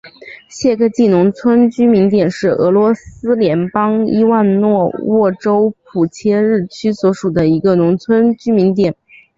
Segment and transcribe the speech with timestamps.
[0.47, 8.95] 谢戈季农村居民点是俄罗斯联邦伊万诺沃州普切日区所属的一个农村居民点。